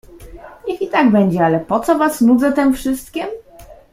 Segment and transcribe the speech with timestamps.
[0.67, 3.27] "Niech i tak będzie, ale po co was nudzę tem wszystkiem?"